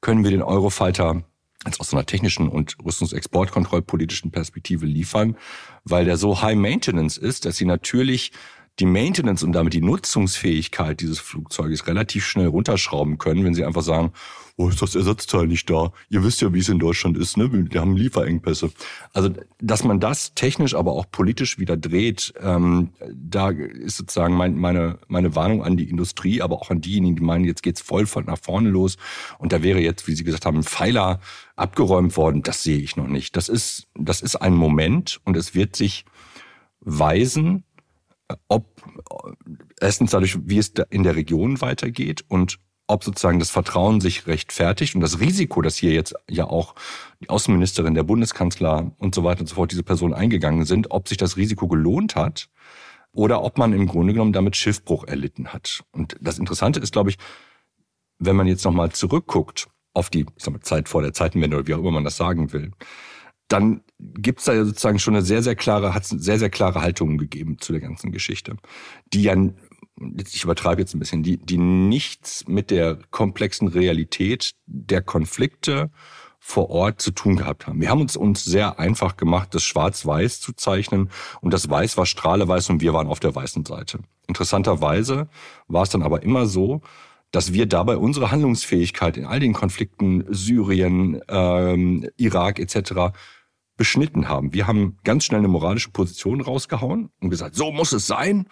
können 0.00 0.24
wir 0.24 0.30
den 0.30 0.42
Eurofighter 0.42 1.22
als 1.64 1.80
aus 1.80 1.92
einer 1.92 2.06
technischen 2.06 2.48
und 2.48 2.76
rüstungsexportkontrollpolitischen 2.84 4.30
Perspektive 4.30 4.86
liefern, 4.86 5.36
weil 5.84 6.04
der 6.04 6.16
so 6.16 6.42
high 6.42 6.56
maintenance 6.56 7.16
ist, 7.16 7.44
dass 7.44 7.56
sie 7.56 7.64
natürlich 7.64 8.32
die 8.78 8.86
Maintenance 8.86 9.42
und 9.42 9.52
damit 9.52 9.74
die 9.74 9.82
Nutzungsfähigkeit 9.82 11.00
dieses 11.00 11.18
Flugzeuges 11.18 11.86
relativ 11.86 12.24
schnell 12.24 12.46
runterschrauben 12.46 13.18
können, 13.18 13.44
wenn 13.44 13.54
sie 13.54 13.64
einfach 13.64 13.82
sagen, 13.82 14.12
oh, 14.56 14.68
ist 14.68 14.82
das 14.82 14.94
Ersatzteil 14.94 15.46
nicht 15.46 15.68
da? 15.68 15.92
Ihr 16.08 16.24
wisst 16.24 16.40
ja, 16.40 16.52
wie 16.52 16.58
es 16.58 16.68
in 16.68 16.78
Deutschland 16.78 17.16
ist, 17.16 17.36
ne? 17.36 17.50
Wir 17.52 17.80
haben 17.80 17.96
Lieferengpässe. 17.96 18.70
Also, 19.12 19.30
dass 19.60 19.84
man 19.84 20.00
das 20.00 20.34
technisch, 20.34 20.74
aber 20.74 20.92
auch 20.92 21.06
politisch 21.10 21.58
wieder 21.58 21.76
dreht, 21.76 22.32
ähm, 22.40 22.90
da 23.12 23.50
ist 23.50 23.96
sozusagen 23.96 24.34
mein, 24.34 24.56
meine, 24.56 24.98
meine 25.08 25.34
Warnung 25.34 25.62
an 25.62 25.76
die 25.76 25.88
Industrie, 25.88 26.42
aber 26.42 26.56
auch 26.56 26.70
an 26.70 26.80
diejenigen, 26.80 27.16
die 27.16 27.22
meinen, 27.22 27.44
jetzt 27.44 27.62
geht's 27.62 27.80
voll 27.80 28.06
von 28.06 28.24
nach 28.24 28.38
vorne 28.38 28.70
los. 28.70 28.96
Und 29.38 29.52
da 29.52 29.62
wäre 29.62 29.80
jetzt, 29.80 30.06
wie 30.06 30.14
Sie 30.14 30.24
gesagt 30.24 30.46
haben, 30.46 30.58
ein 30.58 30.64
Pfeiler 30.64 31.20
abgeräumt 31.56 32.16
worden. 32.16 32.42
Das 32.42 32.62
sehe 32.62 32.78
ich 32.78 32.96
noch 32.96 33.08
nicht. 33.08 33.36
Das 33.36 33.48
ist, 33.48 33.88
das 33.94 34.20
ist 34.20 34.36
ein 34.36 34.54
Moment 34.54 35.20
und 35.24 35.36
es 35.36 35.54
wird 35.54 35.76
sich 35.76 36.04
weisen, 36.80 37.64
ob 38.48 38.82
erstens 39.80 40.10
dadurch, 40.10 40.38
wie 40.44 40.58
es 40.58 40.72
in 40.90 41.02
der 41.02 41.16
Region 41.16 41.60
weitergeht 41.60 42.24
und 42.28 42.58
ob 42.86 43.04
sozusagen 43.04 43.38
das 43.38 43.50
Vertrauen 43.50 44.00
sich 44.00 44.26
rechtfertigt 44.26 44.94
und 44.94 45.00
das 45.00 45.20
Risiko, 45.20 45.62
dass 45.62 45.76
hier 45.76 45.92
jetzt 45.92 46.14
ja 46.28 46.46
auch 46.46 46.74
die 47.20 47.30
Außenministerin, 47.30 47.94
der 47.94 48.02
Bundeskanzler 48.02 48.92
und 48.98 49.14
so 49.14 49.24
weiter 49.24 49.40
und 49.40 49.46
so 49.46 49.54
fort 49.54 49.72
diese 49.72 49.82
Person 49.82 50.12
eingegangen 50.12 50.64
sind, 50.64 50.90
ob 50.90 51.08
sich 51.08 51.16
das 51.16 51.36
Risiko 51.36 51.68
gelohnt 51.68 52.16
hat 52.16 52.50
oder 53.12 53.42
ob 53.42 53.58
man 53.58 53.72
im 53.72 53.86
Grunde 53.86 54.12
genommen 54.12 54.32
damit 54.32 54.56
Schiffbruch 54.56 55.04
erlitten 55.04 55.52
hat. 55.52 55.84
Und 55.92 56.16
das 56.20 56.38
Interessante 56.38 56.80
ist, 56.80 56.92
glaube 56.92 57.10
ich, 57.10 57.18
wenn 58.18 58.36
man 58.36 58.46
jetzt 58.46 58.64
nochmal 58.64 58.90
zurückguckt 58.92 59.68
auf 59.94 60.10
die 60.10 60.24
mal, 60.24 60.60
Zeit 60.60 60.88
vor 60.88 61.02
der 61.02 61.12
Zeitenwende 61.12 61.56
oder 61.56 61.66
wie 61.66 61.74
auch 61.74 61.78
immer 61.78 61.90
man 61.90 62.04
das 62.04 62.16
sagen 62.16 62.52
will, 62.52 62.72
dann 63.48 63.82
gibt 64.14 64.40
es 64.40 64.46
da 64.46 64.54
ja 64.54 64.64
sozusagen 64.64 64.98
schon 64.98 65.14
eine 65.14 65.24
sehr, 65.24 65.42
sehr 65.42 65.54
klare, 65.54 65.94
hat 65.94 66.04
sehr, 66.04 66.38
sehr 66.38 66.50
klare 66.50 66.82
Haltungen 66.82 67.18
gegeben 67.18 67.58
zu 67.60 67.72
der 67.72 67.80
ganzen 67.80 68.10
Geschichte, 68.12 68.56
die 69.12 69.22
ja, 69.22 69.36
ich 70.16 70.44
übertreibe 70.44 70.80
jetzt 70.80 70.94
ein 70.94 70.98
bisschen, 70.98 71.22
die, 71.22 71.36
die 71.38 71.58
nichts 71.58 72.46
mit 72.48 72.70
der 72.70 72.98
komplexen 73.10 73.68
Realität 73.68 74.52
der 74.66 75.02
Konflikte 75.02 75.90
vor 76.40 76.70
Ort 76.70 77.00
zu 77.00 77.12
tun 77.12 77.36
gehabt 77.36 77.68
haben. 77.68 77.80
Wir 77.80 77.90
haben 77.90 78.00
uns 78.00 78.16
uns 78.16 78.44
sehr 78.44 78.80
einfach 78.80 79.16
gemacht, 79.16 79.54
das 79.54 79.62
Schwarz-Weiß 79.62 80.40
zu 80.40 80.52
zeichnen 80.54 81.08
und 81.40 81.52
das 81.52 81.70
Weiß 81.70 81.96
war 81.96 82.06
strahleweiß 82.06 82.70
und 82.70 82.80
wir 82.80 82.92
waren 82.94 83.06
auf 83.06 83.20
der 83.20 83.34
weißen 83.34 83.64
Seite. 83.64 84.00
Interessanterweise 84.26 85.28
war 85.68 85.84
es 85.84 85.90
dann 85.90 86.02
aber 86.02 86.24
immer 86.24 86.46
so, 86.46 86.80
dass 87.30 87.52
wir 87.52 87.66
dabei 87.66 87.96
unsere 87.96 88.32
Handlungsfähigkeit 88.32 89.16
in 89.16 89.24
all 89.24 89.38
den 89.38 89.52
Konflikten 89.52 90.24
Syrien, 90.28 91.20
ähm, 91.28 92.08
Irak 92.16 92.58
etc 92.58 93.14
beschnitten 93.82 94.28
haben. 94.28 94.54
Wir 94.54 94.68
haben 94.68 94.96
ganz 95.02 95.24
schnell 95.24 95.40
eine 95.40 95.48
moralische 95.48 95.90
Position 95.90 96.40
rausgehauen 96.40 97.10
und 97.20 97.30
gesagt, 97.30 97.56
so 97.56 97.72
muss 97.72 97.90
es 97.90 98.06
sein. 98.06 98.46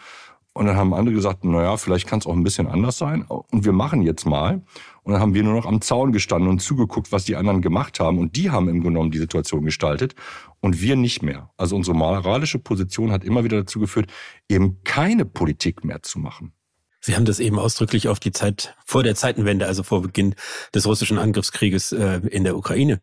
Und 0.55 0.67
dann 0.67 0.77
haben 0.77 0.93
andere 0.93 1.15
gesagt, 1.15 1.45
naja, 1.45 1.77
vielleicht 1.77 2.09
kann 2.09 2.19
es 2.19 2.27
auch 2.27 2.33
ein 2.33 2.43
bisschen 2.43 2.67
anders 2.67 2.99
sein. 2.99 3.23
Und 3.23 3.65
wir 3.65 3.71
machen 3.71 4.03
jetzt 4.03 4.27
mal. 4.27 4.65
Und 5.05 5.13
dann 5.13 5.23
haben 5.23 5.33
wir 5.33 5.45
nur 5.45 5.55
noch 5.55 5.67
am 5.67 5.81
Zaun 5.83 6.11
gestanden 6.11 6.51
und 6.51 6.59
zugeguckt, 6.59 7.13
was 7.13 7.27
die 7.27 7.37
anderen 7.37 7.63
gemacht 7.63 8.01
haben. 8.01 8.19
Und 8.19 8.35
die 8.35 8.51
haben 8.51 8.69
im 8.69 8.83
genommen 8.83 9.13
die 9.13 9.19
Situation 9.19 9.65
gestaltet 9.65 10.17
und 10.59 10.83
wir 10.83 10.97
nicht 10.97 11.23
mehr. 11.23 11.53
Also 11.57 11.77
unsere 11.77 11.97
moralische 11.97 12.59
Position 12.59 13.13
hat 13.13 13.23
immer 13.23 13.45
wieder 13.45 13.59
dazu 13.59 13.79
geführt, 13.79 14.11
eben 14.49 14.83
keine 14.83 15.27
Politik 15.27 15.85
mehr 15.85 16.03
zu 16.03 16.19
machen. 16.19 16.55
Sie 17.01 17.17
haben 17.17 17.25
das 17.25 17.41
eben 17.41 17.59
ausdrücklich 17.59 18.09
auf 18.09 18.21
die 18.21 18.31
Zeit 18.31 18.75
vor 18.85 19.03
der 19.03 19.15
Zeitenwende, 19.15 19.67
also 19.67 19.83
vor 19.83 20.03
Beginn 20.03 20.35
des 20.75 20.87
russischen 20.87 21.19
Angriffskrieges 21.19 21.93
äh, 21.93 22.21
in 22.29 22.45
der 22.45 22.57
Ukraine 22.57 23.01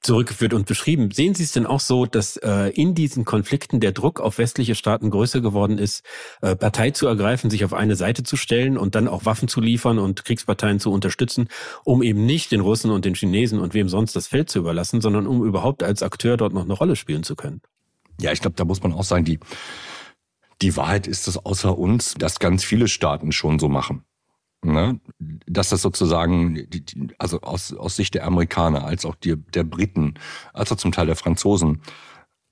zurückgeführt 0.00 0.54
und 0.54 0.66
beschrieben. 0.66 1.10
Sehen 1.10 1.34
Sie 1.34 1.42
es 1.42 1.52
denn 1.52 1.66
auch 1.66 1.80
so, 1.80 2.06
dass 2.06 2.36
äh, 2.36 2.68
in 2.68 2.94
diesen 2.94 3.24
Konflikten 3.24 3.80
der 3.80 3.90
Druck 3.92 4.20
auf 4.20 4.38
westliche 4.38 4.76
Staaten 4.76 5.10
größer 5.10 5.40
geworden 5.40 5.78
ist, 5.78 6.04
äh, 6.42 6.54
Partei 6.54 6.92
zu 6.92 7.08
ergreifen, 7.08 7.50
sich 7.50 7.64
auf 7.64 7.74
eine 7.74 7.96
Seite 7.96 8.22
zu 8.22 8.36
stellen 8.36 8.78
und 8.78 8.94
dann 8.94 9.08
auch 9.08 9.24
Waffen 9.24 9.48
zu 9.48 9.60
liefern 9.60 9.98
und 9.98 10.24
Kriegsparteien 10.24 10.78
zu 10.78 10.92
unterstützen, 10.92 11.48
um 11.84 12.02
eben 12.02 12.24
nicht 12.24 12.52
den 12.52 12.60
Russen 12.60 12.92
und 12.92 13.04
den 13.04 13.14
Chinesen 13.14 13.58
und 13.58 13.74
wem 13.74 13.88
sonst 13.88 14.14
das 14.14 14.28
Feld 14.28 14.48
zu 14.48 14.60
überlassen, 14.60 15.00
sondern 15.00 15.26
um 15.26 15.44
überhaupt 15.44 15.82
als 15.82 16.02
Akteur 16.04 16.36
dort 16.36 16.52
noch 16.52 16.64
eine 16.64 16.72
Rolle 16.72 16.94
spielen 16.94 17.24
zu 17.24 17.34
können? 17.34 17.60
Ja, 18.20 18.32
ich 18.32 18.40
glaube, 18.40 18.56
da 18.56 18.64
muss 18.64 18.82
man 18.82 18.92
auch 18.92 19.04
sagen, 19.04 19.24
die 19.24 19.40
die 20.62 20.76
Wahrheit 20.76 21.06
ist 21.06 21.28
es 21.28 21.38
außer 21.38 21.76
uns, 21.76 22.14
dass 22.14 22.38
ganz 22.38 22.64
viele 22.64 22.88
Staaten 22.88 23.32
schon 23.32 23.58
so 23.58 23.68
machen. 23.68 24.04
Ne? 24.62 25.00
Dass 25.46 25.70
das 25.70 25.82
sozusagen, 25.82 26.66
also 27.18 27.40
aus, 27.40 27.72
aus 27.72 27.96
Sicht 27.96 28.14
der 28.14 28.26
Amerikaner, 28.26 28.84
als 28.84 29.04
auch 29.04 29.14
die, 29.14 29.36
der 29.36 29.64
Briten, 29.64 30.14
als 30.52 30.70
auch 30.70 30.76
zum 30.76 30.92
Teil 30.92 31.06
der 31.06 31.16
Franzosen, 31.16 31.80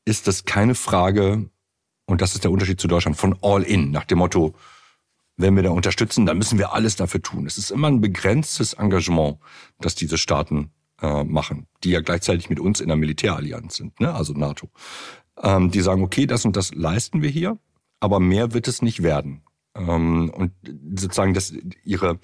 ist 0.07 0.27
das 0.27 0.45
keine 0.45 0.75
Frage 0.75 1.51
und 2.07 2.23
das 2.23 2.35
ist 2.35 2.45
der 2.45 2.51
Unterschied 2.51 2.81
zu 2.81 2.89
Deutschland, 2.89 3.19
von 3.19 3.37
all 3.43 3.63
in, 3.63 3.91
nach 3.91 4.05
dem 4.05 4.19
Motto, 4.19 4.55
wenn 5.37 5.55
wir 5.55 5.63
da 5.63 5.71
unterstützen, 5.71 6.25
dann 6.25 6.39
müssen 6.39 6.59
wir 6.59 6.73
alles 6.73 6.97
dafür 6.97 7.23
tun. 7.23 7.47
Es 7.47 7.59
ist 7.59 7.71
immer 7.71 7.89
ein 7.89 8.01
begrenztes 8.01 8.73
Engagement, 8.73 9.39
das 9.79 9.95
diese 9.95 10.17
Staaten 10.17 10.73
äh, 11.03 11.25
machen, 11.25 11.67
die 11.85 11.91
ja 11.91 12.01
gleichzeitig 12.01 12.49
mit 12.49 12.59
uns 12.59 12.81
in 12.81 12.89
der 12.89 12.97
Militärallianz 12.97 13.77
sind, 13.77 14.01
ne? 14.01 14.15
also 14.15 14.33
NATO. 14.33 14.71
Ähm, 15.41 15.71
die 15.71 15.83
sagen, 15.83 16.03
okay, 16.03 16.27
das 16.27 16.47
und 16.47 16.57
das 16.57 16.75
leisten 16.75 17.23
wir 17.23 17.31
hier, 17.31 17.59
aber 18.01 18.21
mehr 18.21 18.53
wird 18.53 18.69
es 18.69 18.83
nicht 18.83 19.03
werden. 19.03 19.43
Ähm, 19.75 20.31
und 20.35 20.53
sozusagen, 20.95 21.35
dass 21.35 21.53
ihre 21.85 22.19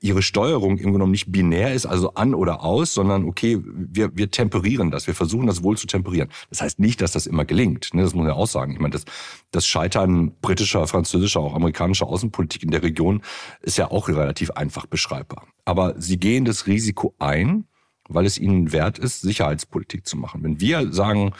ihre 0.00 0.22
Steuerung 0.22 0.72
im 0.72 0.78
Grunde 0.78 0.92
genommen 0.92 1.12
nicht 1.12 1.32
binär 1.32 1.72
ist, 1.72 1.86
also 1.86 2.14
an 2.14 2.34
oder 2.34 2.62
aus, 2.62 2.94
sondern 2.94 3.24
okay, 3.24 3.60
wir, 3.62 4.16
wir 4.16 4.30
temperieren 4.30 4.90
das, 4.90 5.06
wir 5.06 5.14
versuchen 5.14 5.46
das 5.46 5.62
wohl 5.62 5.76
zu 5.76 5.86
temperieren. 5.86 6.28
Das 6.50 6.60
heißt 6.60 6.78
nicht, 6.78 7.00
dass 7.00 7.12
das 7.12 7.26
immer 7.26 7.44
gelingt. 7.44 7.94
Ne? 7.94 8.02
Das 8.02 8.14
muss 8.14 8.24
man 8.24 8.28
ja 8.28 8.34
auch 8.34 8.46
sagen. 8.46 8.72
Ich 8.72 8.78
meine, 8.78 8.92
das, 8.92 9.04
das 9.50 9.66
Scheitern 9.66 10.32
britischer, 10.40 10.86
französischer, 10.86 11.40
auch 11.40 11.54
amerikanischer 11.54 12.06
Außenpolitik 12.06 12.62
in 12.62 12.70
der 12.70 12.82
Region 12.82 13.22
ist 13.62 13.78
ja 13.78 13.90
auch 13.90 14.08
relativ 14.08 14.50
einfach 14.50 14.86
beschreibbar. 14.86 15.46
Aber 15.64 15.94
sie 16.00 16.18
gehen 16.18 16.44
das 16.44 16.66
Risiko 16.66 17.14
ein, 17.18 17.64
weil 18.08 18.26
es 18.26 18.38
ihnen 18.38 18.72
wert 18.72 18.98
ist, 18.98 19.20
Sicherheitspolitik 19.20 20.06
zu 20.06 20.16
machen. 20.16 20.42
Wenn 20.42 20.60
wir 20.60 20.92
sagen, 20.92 21.32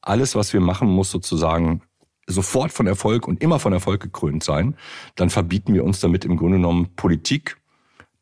alles, 0.00 0.34
was 0.34 0.52
wir 0.52 0.60
machen, 0.60 0.88
muss 0.88 1.10
sozusagen 1.10 1.82
sofort 2.26 2.72
von 2.72 2.86
Erfolg 2.86 3.28
und 3.28 3.42
immer 3.42 3.58
von 3.58 3.72
Erfolg 3.72 4.02
gekrönt 4.02 4.42
sein, 4.42 4.76
dann 5.14 5.30
verbieten 5.30 5.74
wir 5.74 5.84
uns 5.84 6.00
damit 6.00 6.24
im 6.24 6.36
Grunde 6.36 6.56
genommen 6.56 6.88
Politik, 6.96 7.56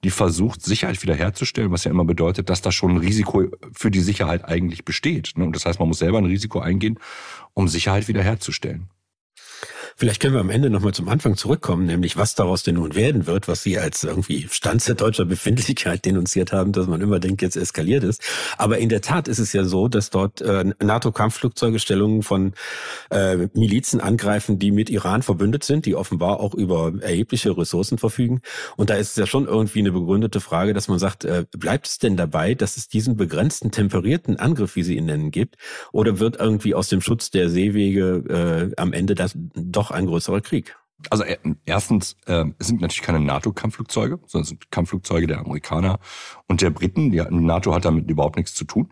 die 0.04 0.10
versucht, 0.10 0.62
Sicherheit 0.62 1.02
wiederherzustellen, 1.02 1.70
was 1.70 1.84
ja 1.84 1.90
immer 1.90 2.04
bedeutet, 2.04 2.50
dass 2.50 2.60
da 2.60 2.70
schon 2.70 2.92
ein 2.92 2.96
Risiko 2.98 3.46
für 3.72 3.90
die 3.90 4.00
Sicherheit 4.00 4.44
eigentlich 4.44 4.84
besteht. 4.84 5.32
Ne? 5.36 5.44
Und 5.44 5.56
das 5.56 5.64
heißt, 5.64 5.78
man 5.78 5.88
muss 5.88 5.98
selber 5.98 6.18
ein 6.18 6.26
Risiko 6.26 6.60
eingehen, 6.60 6.98
um 7.54 7.68
Sicherheit 7.68 8.06
wiederherzustellen. 8.06 8.90
Vielleicht 9.96 10.20
können 10.20 10.34
wir 10.34 10.40
am 10.40 10.50
Ende 10.50 10.70
nochmal 10.70 10.92
zum 10.92 11.08
Anfang 11.08 11.36
zurückkommen, 11.36 11.86
nämlich 11.86 12.16
was 12.16 12.34
daraus 12.34 12.64
denn 12.64 12.74
nun 12.74 12.94
werden 12.94 13.26
wird, 13.26 13.46
was 13.46 13.62
Sie 13.62 13.78
als 13.78 14.02
irgendwie 14.02 14.48
Stanze 14.50 14.94
deutscher 14.94 15.24
Befindlichkeit 15.24 16.04
denunziert 16.04 16.52
haben, 16.52 16.72
dass 16.72 16.88
man 16.88 17.00
immer 17.00 17.20
denkt, 17.20 17.42
jetzt 17.42 17.56
eskaliert 17.56 18.02
ist. 18.02 18.20
Aber 18.58 18.78
in 18.78 18.88
der 18.88 19.02
Tat 19.02 19.28
ist 19.28 19.38
es 19.38 19.52
ja 19.52 19.64
so, 19.64 19.86
dass 19.88 20.10
dort 20.10 20.40
äh, 20.40 20.64
NATO-Kampfflugzeuge 20.82 21.78
Stellungen 21.78 22.22
von 22.22 22.54
äh, 23.10 23.48
Milizen 23.54 24.00
angreifen, 24.00 24.58
die 24.58 24.72
mit 24.72 24.90
Iran 24.90 25.22
verbündet 25.22 25.62
sind, 25.62 25.86
die 25.86 25.94
offenbar 25.94 26.40
auch 26.40 26.54
über 26.54 26.92
erhebliche 27.00 27.56
Ressourcen 27.56 27.98
verfügen. 27.98 28.40
Und 28.76 28.90
da 28.90 28.94
ist 28.94 29.10
es 29.10 29.16
ja 29.16 29.26
schon 29.26 29.46
irgendwie 29.46 29.78
eine 29.78 29.92
begründete 29.92 30.40
Frage, 30.40 30.74
dass 30.74 30.88
man 30.88 30.98
sagt, 30.98 31.24
äh, 31.24 31.44
bleibt 31.56 31.86
es 31.86 31.98
denn 31.98 32.16
dabei, 32.16 32.54
dass 32.54 32.76
es 32.76 32.88
diesen 32.88 33.16
begrenzten, 33.16 33.70
temperierten 33.70 34.38
Angriff, 34.38 34.74
wie 34.74 34.82
Sie 34.82 34.96
ihn 34.96 35.06
nennen, 35.06 35.30
gibt? 35.30 35.56
Oder 35.92 36.18
wird 36.18 36.40
irgendwie 36.40 36.74
aus 36.74 36.88
dem 36.88 37.00
Schutz 37.00 37.30
der 37.30 37.48
Seewege 37.48 38.70
äh, 38.74 38.80
am 38.80 38.92
Ende 38.92 39.14
das 39.14 39.34
doch 39.54 39.83
doch 39.84 39.90
ein 39.90 40.06
größerer 40.06 40.40
Krieg. 40.40 40.76
Also 41.10 41.24
erstens, 41.66 42.16
äh, 42.26 42.44
es 42.58 42.68
sind 42.68 42.80
natürlich 42.80 43.02
keine 43.02 43.20
NATO-Kampfflugzeuge, 43.20 44.20
sondern 44.26 44.42
es 44.42 44.48
sind 44.48 44.70
Kampfflugzeuge 44.70 45.26
der 45.26 45.40
Amerikaner 45.40 45.98
und 46.46 46.62
der 46.62 46.70
Briten. 46.70 47.10
Die 47.10 47.20
NATO 47.20 47.74
hat 47.74 47.84
damit 47.84 48.08
überhaupt 48.08 48.36
nichts 48.36 48.54
zu 48.54 48.64
tun. 48.64 48.90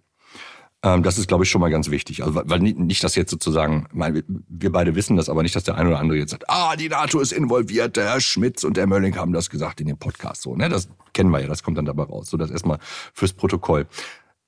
Ähm, 0.82 1.02
das 1.04 1.16
ist, 1.16 1.28
glaube 1.28 1.44
ich, 1.44 1.50
schon 1.50 1.60
mal 1.60 1.70
ganz 1.70 1.90
wichtig. 1.90 2.24
Also, 2.24 2.42
weil 2.44 2.58
nicht, 2.58 2.78
nicht 2.78 3.04
dass 3.04 3.14
jetzt 3.14 3.30
sozusagen, 3.30 3.86
mein, 3.92 4.24
wir 4.48 4.72
beide 4.72 4.94
wissen 4.94 5.16
das, 5.16 5.28
aber 5.28 5.42
nicht, 5.42 5.54
dass 5.54 5.64
der 5.64 5.76
eine 5.76 5.90
oder 5.90 6.00
andere 6.00 6.18
jetzt 6.18 6.32
sagt, 6.32 6.50
ah, 6.50 6.76
die 6.76 6.88
NATO 6.88 7.20
ist 7.20 7.32
involviert, 7.32 7.96
der 7.96 8.10
Herr 8.10 8.20
Schmitz 8.20 8.64
und 8.64 8.76
der 8.76 8.86
Mölling 8.86 9.16
haben 9.16 9.32
das 9.32 9.48
gesagt 9.48 9.80
in 9.80 9.86
dem 9.86 9.98
Podcast. 9.98 10.42
So, 10.42 10.56
ne? 10.56 10.68
Das 10.68 10.88
kennen 11.14 11.30
wir 11.30 11.40
ja, 11.40 11.46
das 11.46 11.62
kommt 11.62 11.78
dann 11.78 11.86
dabei 11.86 12.02
raus. 12.02 12.28
So, 12.28 12.36
das 12.36 12.50
erstmal 12.50 12.78
fürs 13.14 13.32
Protokoll. 13.32 13.86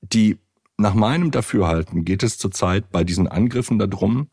Die, 0.01 0.37
nach 0.77 0.93
meinem 0.93 1.31
Dafürhalten 1.31 2.03
geht 2.03 2.21
es 2.21 2.37
zurzeit 2.37 2.91
bei 2.91 3.05
diesen 3.05 3.27
Angriffen 3.27 3.79
darum, 3.79 4.27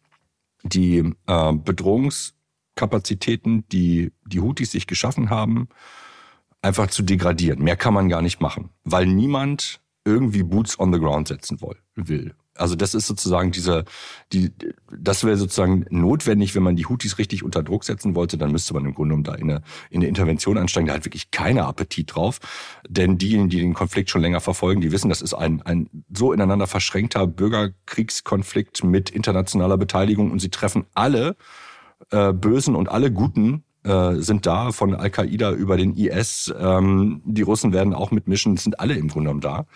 die 0.63 1.13
äh, 1.27 1.53
Bedrohungskapazitäten, 1.53 3.67
die 3.69 4.13
die 4.27 4.41
Houthis 4.41 4.73
sich 4.73 4.87
geschaffen 4.87 5.31
haben, 5.31 5.69
einfach 6.63 6.89
zu 6.89 7.03
degradieren. 7.03 7.63
Mehr 7.63 7.77
kann 7.77 7.95
man 7.95 8.09
gar 8.09 8.23
nicht 8.23 8.41
machen, 8.41 8.71
weil 8.85 9.07
niemand 9.07 9.81
irgendwie 10.05 10.43
Boots 10.43 10.79
on 10.79 10.93
the 10.93 10.99
ground 10.99 11.29
setzen 11.29 11.61
will. 11.95 12.35
Also 12.55 12.75
das 12.75 12.95
ist 12.95 13.07
sozusagen 13.07 13.51
dieser, 13.51 13.85
die, 14.33 14.53
das 14.97 15.25
wäre 15.25 15.37
sozusagen 15.37 15.87
notwendig, 15.91 16.55
wenn 16.55 16.63
man 16.63 16.77
die 16.77 16.87
Houthis 16.87 17.19
richtig 17.19 17.43
unter 17.43 17.63
Druck 17.63 17.85
setzen 17.85 18.15
wollte, 18.15 18.37
dann 18.37 18.53
müsste 18.53 18.75
man 18.75 18.85
im 18.85 18.95
Grunde 18.95 19.15
genommen 19.15 19.25
da 19.25 19.35
in 19.35 19.51
eine, 19.51 19.63
in 19.91 20.01
eine 20.01 20.09
Intervention 20.09 20.59
einsteigen. 20.59 20.89
Da 20.89 20.95
hat 20.95 21.05
wirklich 21.05 21.31
keiner 21.31 21.67
Appetit 21.67 22.15
drauf. 22.15 22.41
Denn 22.89 23.17
diejenigen, 23.17 23.49
die 23.49 23.61
den 23.61 23.75
Konflikt 23.75 24.11
schon 24.11 24.21
länger 24.21 24.41
verfolgen, 24.41 24.81
die 24.81 24.93
wissen, 24.93 25.09
das 25.09 25.23
ist 25.23 25.35
ein, 25.35 25.63
ein 25.63 25.89
so 26.13 26.33
ineinander 26.33 26.67
verschränkter 26.67 27.27
Bürgerkriegskonflikt 27.27 28.85
mit 28.85 29.11
internationaler 29.11 29.79
Beteiligung 29.79 30.31
und 30.31 30.41
sie 30.41 30.51
treffen 30.51 30.85
alle 30.95 31.37
äh, 32.11 32.33
Bösen 32.33 32.75
und 32.75 32.91
alle 32.91 33.11
Guten 33.11 33.65
äh, 33.85 34.15
sind 34.17 34.47
da, 34.47 34.73
von 34.73 34.95
Al-Qaida 34.95 35.53
über 35.53 35.77
den 35.77 35.95
IS. 35.95 36.53
Ähm, 36.59 37.23
die 37.25 37.43
Russen 37.43 37.73
werden 37.73 37.95
auch 37.95 38.11
mitmischen, 38.11 38.57
sind 38.57 38.79
alle 38.79 38.95
im 38.95 39.09
Grunde 39.09 39.31
genommen 39.31 39.41
da. 39.41 39.67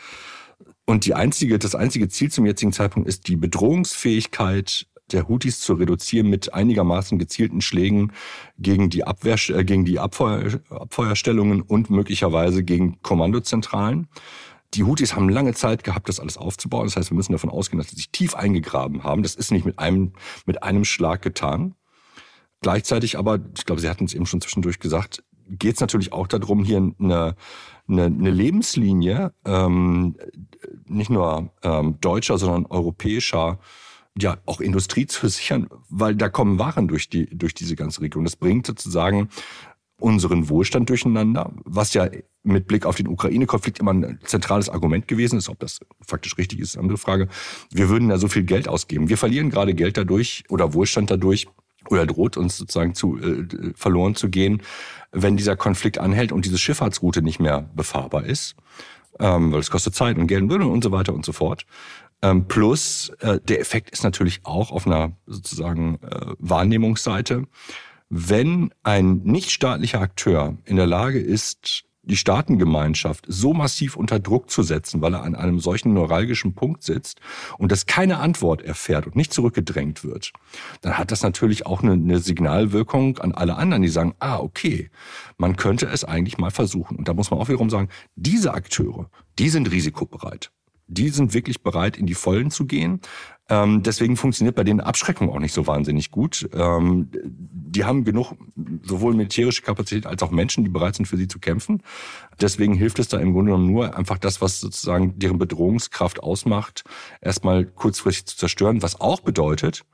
Und 0.87 1.05
die 1.05 1.15
einzige, 1.15 1.59
das 1.59 1.75
einzige 1.75 2.09
Ziel 2.09 2.31
zum 2.31 2.47
jetzigen 2.47 2.73
Zeitpunkt 2.73 3.09
ist 3.09 3.27
die 3.29 3.37
Bedrohungsfähigkeit 3.37 4.87
der 5.13 5.29
Houthis 5.29 5.61
zu 5.61 5.75
reduzieren 5.75 6.29
mit 6.29 6.55
einigermaßen 6.55 7.19
gezielten 7.19 7.61
Schlägen 7.61 8.13
gegen 8.59 8.91
die 8.91 9.05
Abwehr, 9.05 9.37
äh, 9.51 9.65
gegen 9.65 9.85
die 9.85 9.99
Abfeuer, 9.99 10.61
Abfeuerstellungen 10.71 11.63
und 11.63 11.91
möglicherweise 11.91 12.65
gegen 12.65 13.01
Kommandozentralen. 13.03 14.09
Die 14.75 14.85
Houthis 14.85 15.15
haben 15.15 15.29
lange 15.29 15.55
Zeit 15.55 15.85
gehabt, 15.85 16.09
das 16.09 16.19
alles 16.19 16.37
aufzubauen. 16.37 16.87
Das 16.87 16.97
heißt, 16.97 17.11
wir 17.11 17.17
müssen 17.17 17.33
davon 17.33 17.51
ausgehen, 17.51 17.79
dass 17.79 17.91
sie 17.91 17.97
sich 17.97 18.11
tief 18.11 18.35
eingegraben 18.35 19.05
haben. 19.05 19.23
Das 19.23 19.37
ist 19.37 19.53
nicht 19.53 19.65
mit 19.65 19.79
einem, 19.79 20.13
mit 20.45 20.63
einem 20.63 20.85
Schlag 20.85 21.23
getan. 21.23 21.75
Gleichzeitig 22.63 23.17
aber, 23.17 23.39
ich 23.57 23.65
glaube, 23.65 23.81
Sie 23.81 23.89
hatten 23.89 24.07
es 24.07 24.15
eben 24.15 24.27
schon 24.27 24.41
zwischendurch 24.41 24.81
gesagt, 24.81 25.23
geht 25.49 25.75
es 25.75 25.81
natürlich 25.81 26.13
auch 26.13 26.27
darum, 26.27 26.65
hier 26.65 26.93
eine, 26.99 27.37
eine, 27.89 28.05
eine 28.05 28.31
Lebenslinie 28.31 29.33
ähm, 29.45 30.17
nicht 30.87 31.11
nur 31.11 31.51
ähm, 31.63 31.99
deutscher, 32.01 32.39
sondern 32.39 32.67
europäischer 32.67 33.59
ja 34.19 34.39
auch 34.47 34.61
Industrie 34.61 35.07
zu 35.07 35.29
sichern, 35.29 35.69
weil 35.89 36.17
da 36.17 36.29
kommen 36.29 36.59
Waren 36.59 36.89
durch 36.89 37.09
die 37.09 37.27
durch 37.27 37.55
diese 37.55 37.77
ganze 37.77 38.01
Region. 38.01 38.25
Das 38.25 38.37
bringt 38.37 38.67
sozusagen 38.67 39.29
unseren 39.99 40.49
Wohlstand 40.49 40.91
durcheinander, 40.91 41.53
was 41.65 41.95
ja 41.95 42.09
mit 42.43 42.67
Blick 42.67 42.87
auf 42.87 42.97
den 42.97 43.09
Ukraine-Konflikt 43.09 43.79
immer 43.79 43.93
ein 43.93 44.19
zentrales 44.25 44.69
Argument 44.69 45.09
gewesen 45.09 45.39
ist. 45.39 45.49
Ob 45.49 45.59
das 45.59 45.81
faktisch 46.07 46.37
richtig 46.39 46.61
ist, 46.61 46.71
ist 46.71 46.77
eine 46.77 46.83
andere 46.83 46.99
Frage. 46.99 47.29
Wir 47.71 47.89
würden 47.89 48.09
da 48.09 48.19
so 48.19 48.29
viel 48.29 48.45
Geld 48.45 48.69
ausgeben. 48.69 49.09
Wir 49.09 49.17
verlieren 49.17 49.51
gerade 49.51 49.75
Geld 49.75 49.97
dadurch 49.97 50.45
oder 50.49 50.75
Wohlstand 50.75 51.11
dadurch 51.11 51.47
oder 51.91 52.07
droht 52.07 52.37
uns 52.37 52.57
sozusagen 52.57 52.95
zu 52.95 53.19
äh, 53.19 53.47
verloren 53.75 54.15
zu 54.15 54.29
gehen, 54.29 54.63
wenn 55.13 55.37
dieser 55.37 55.57
Konflikt 55.57 55.99
anhält 55.99 56.33
und 56.33 56.45
diese 56.45 56.59
Schifffahrtsroute 56.59 57.23
nicht 57.23 57.41
mehr 57.41 57.69
befahrbar 57.75 58.25
ist, 58.25 58.57
ähm, 59.19 59.53
weil 59.53 59.61
es 59.61 59.71
kostet 59.71 59.95
Zeit 59.95 60.19
und 60.19 60.27
Geld 60.27 60.51
und 60.51 60.85
so 60.85 60.93
weiter 60.93 61.15
und 61.15 61.25
so 61.25 61.33
fort. 61.33 61.67
Ähm, 62.23 62.49
plus 62.49 63.11
äh, 63.21 63.41
der 63.41 63.61
Effekt 63.61 63.91
ist 63.91 64.05
natürlich 64.05 64.41
auch 64.45 64.71
auf 64.71 64.87
einer 64.87 65.13
sozusagen 65.27 65.99
äh, 66.03 66.35
Wahrnehmungsseite, 66.39 67.45
wenn 68.09 68.73
ein 68.83 69.23
nichtstaatlicher 69.25 70.01
Akteur 70.01 70.57
in 70.65 70.77
der 70.77 70.87
Lage 70.87 71.19
ist, 71.19 71.86
die 72.07 72.17
Staatengemeinschaft 72.17 73.25
so 73.29 73.53
massiv 73.53 73.97
unter 73.97 74.19
Druck 74.19 74.51
zu 74.51 74.63
setzen, 74.63 75.03
weil 75.03 75.15
er 75.15 75.23
an 75.23 75.35
einem 75.35 75.61
solchen 75.61 75.93
neuralgischen 75.93 76.55
Punkt 76.55 76.83
sitzt 76.83 77.21
und 77.59 77.71
das 77.73 77.87
keine 77.87 78.19
Antwort 78.19 78.63
erfährt 78.63 79.07
und 79.07 79.17
nicht 79.17 79.33
zurückgedrängt 79.33 80.05
wird, 80.05 80.33
dann 80.81 80.97
hat 80.97 81.11
das 81.11 81.23
natürlich 81.23 81.67
auch 81.67 81.83
eine, 81.83 81.93
eine 81.93 82.19
Signalwirkung 82.19 83.19
an 83.19 83.33
alle 83.33 83.57
anderen, 83.57 83.83
die 83.83 83.89
sagen, 83.89 84.15
ah, 84.21 84.39
okay, 84.39 84.91
man 85.37 85.57
könnte 85.57 85.87
es 85.87 86.05
eigentlich 86.05 86.39
mal 86.39 86.51
versuchen. 86.51 86.97
Und 86.97 87.09
da 87.09 87.15
muss 87.15 87.31
man 87.31 87.41
auch 87.41 87.49
wiederum 87.49 87.71
sagen, 87.71 87.89
diese 88.15 88.55
Akteure, 88.55 89.11
die 89.39 89.49
sind 89.49 89.71
risikobereit 89.71 90.51
die 90.87 91.09
sind 91.09 91.35
wirklich 91.35 91.63
bereit, 91.63 91.97
in 91.97 92.07
die 92.07 92.15
Vollen 92.15 92.51
zu 92.51 92.67
gehen. 92.67 93.01
Ähm, 93.49 93.83
deswegen 93.83 94.17
funktioniert 94.17 94.57
bei 94.57 94.65
denen 94.65 94.81
Abschreckung 94.81 95.31
auch 95.31 95.39
nicht 95.39 95.53
so 95.53 95.67
wahnsinnig 95.67 96.11
gut. 96.11 96.49
Ähm, 96.53 97.11
die 97.13 97.85
haben 97.85 98.05
genug 98.05 98.35
sowohl 98.83 99.15
militärische 99.15 99.63
Kapazität 99.63 100.07
als 100.07 100.23
auch 100.23 100.31
Menschen, 100.31 100.65
die 100.65 100.71
bereit 100.71 100.97
sind, 100.97 101.07
für 101.07 101.17
sie 101.17 101.29
zu 101.29 101.39
kämpfen. 101.39 101.83
Deswegen 102.41 102.75
hilft 102.75 102.99
es 102.99 103.09
da 103.09 103.19
im 103.19 103.33
Grunde 103.33 103.53
genommen 103.53 103.71
nur, 103.71 103.97
einfach 103.97 104.19
das, 104.19 104.41
was 104.41 104.61
sozusagen 104.61 105.19
deren 105.19 105.39
Bedrohungskraft 105.39 106.23
ausmacht, 106.23 106.85
erstmal 107.21 107.65
kurzfristig 107.65 108.27
zu 108.27 108.37
zerstören. 108.37 108.83
Was 108.83 109.01
auch 109.01 109.21
bedeutet, 109.21 109.85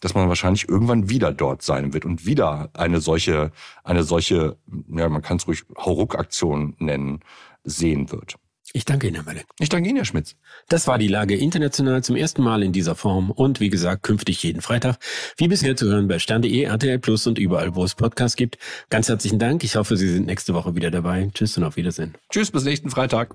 dass 0.00 0.14
man 0.14 0.28
wahrscheinlich 0.28 0.68
irgendwann 0.68 1.08
wieder 1.08 1.32
dort 1.32 1.62
sein 1.62 1.92
wird 1.92 2.04
und 2.04 2.26
wieder 2.26 2.70
eine 2.74 3.00
solche, 3.00 3.52
eine 3.84 4.02
solche, 4.02 4.56
ja, 4.88 5.08
man 5.08 5.22
kann 5.22 5.36
es 5.36 5.46
ruhig 5.46 5.64
Hauruck-Aktion 5.78 6.74
nennen, 6.78 7.20
sehen 7.64 8.10
wird. 8.10 8.36
Ich 8.72 8.84
danke 8.84 9.06
Ihnen, 9.06 9.16
Herr 9.16 9.24
Malek. 9.24 9.46
Ich 9.58 9.68
danke 9.68 9.88
Ihnen, 9.88 9.96
Herr 9.96 10.04
Schmitz. 10.04 10.36
Das 10.68 10.86
war 10.86 10.98
die 10.98 11.08
Lage 11.08 11.36
international 11.36 12.02
zum 12.02 12.16
ersten 12.16 12.42
Mal 12.42 12.62
in 12.62 12.72
dieser 12.72 12.94
Form 12.94 13.30
und 13.30 13.60
wie 13.60 13.70
gesagt, 13.70 14.02
künftig 14.02 14.42
jeden 14.42 14.60
Freitag. 14.60 14.98
Wie 15.36 15.48
bisher 15.48 15.76
zu 15.76 15.86
hören 15.86 16.08
bei 16.08 16.18
Stern.de, 16.18 16.62
RTL 16.62 16.98
Plus 16.98 17.26
und 17.26 17.38
überall, 17.38 17.74
wo 17.74 17.84
es 17.84 17.94
Podcasts 17.94 18.36
gibt. 18.36 18.58
Ganz 18.90 19.08
herzlichen 19.08 19.38
Dank. 19.38 19.64
Ich 19.64 19.76
hoffe, 19.76 19.96
Sie 19.96 20.08
sind 20.08 20.26
nächste 20.26 20.54
Woche 20.54 20.74
wieder 20.74 20.90
dabei. 20.90 21.30
Tschüss 21.32 21.56
und 21.56 21.64
auf 21.64 21.76
Wiedersehen. 21.76 22.14
Tschüss, 22.30 22.50
bis 22.50 22.64
nächsten 22.64 22.90
Freitag. 22.90 23.34